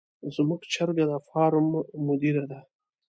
[0.35, 1.67] زموږ چرګه د فارم
[2.07, 2.59] مدیره ده.